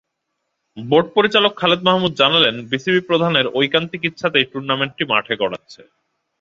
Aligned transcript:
Board 0.77 1.07
পরিচালক 1.15 1.53
খালেদ 1.57 1.81
মাহমুদ 1.83 2.13
জানালেন, 2.13 2.55
বিসিবিপ্রধানের 2.71 3.45
ঐকান্তিক 3.53 4.01
ইচ্ছাতেই 4.05 4.45
টুর্নামেন্টটি 4.45 5.03
মাঠে 5.05 5.33
গড়াচ্ছে। 5.35 5.81